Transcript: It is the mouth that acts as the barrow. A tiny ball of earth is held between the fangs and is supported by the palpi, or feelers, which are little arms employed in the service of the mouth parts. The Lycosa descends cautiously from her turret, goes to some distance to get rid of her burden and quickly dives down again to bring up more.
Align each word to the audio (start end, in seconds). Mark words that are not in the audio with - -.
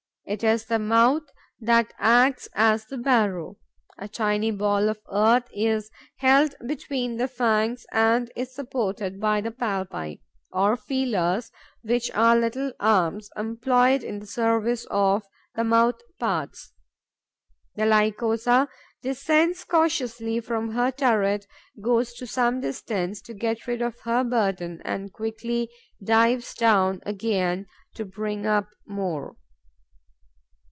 It 0.23 0.45
is 0.45 0.67
the 0.67 0.79
mouth 0.79 1.23
that 1.59 1.93
acts 1.99 2.47
as 2.55 2.85
the 2.85 2.97
barrow. 2.97 3.57
A 3.97 4.07
tiny 4.07 4.49
ball 4.51 4.87
of 4.87 5.01
earth 5.11 5.49
is 5.53 5.91
held 6.19 6.55
between 6.65 7.17
the 7.17 7.27
fangs 7.27 7.85
and 7.91 8.31
is 8.33 8.55
supported 8.55 9.19
by 9.19 9.41
the 9.41 9.51
palpi, 9.51 10.21
or 10.53 10.77
feelers, 10.77 11.51
which 11.81 12.09
are 12.11 12.37
little 12.37 12.71
arms 12.79 13.29
employed 13.35 14.03
in 14.05 14.19
the 14.19 14.25
service 14.25 14.85
of 14.89 15.23
the 15.55 15.65
mouth 15.65 15.99
parts. 16.17 16.71
The 17.75 17.85
Lycosa 17.85 18.69
descends 19.01 19.65
cautiously 19.65 20.39
from 20.39 20.71
her 20.71 20.91
turret, 20.91 21.45
goes 21.81 22.13
to 22.13 22.25
some 22.25 22.61
distance 22.61 23.21
to 23.23 23.33
get 23.33 23.67
rid 23.67 23.81
of 23.81 23.99
her 24.05 24.23
burden 24.23 24.81
and 24.85 25.11
quickly 25.11 25.69
dives 26.01 26.53
down 26.53 27.01
again 27.05 27.65
to 27.95 28.05
bring 28.05 28.45
up 28.45 28.69
more. 28.87 29.35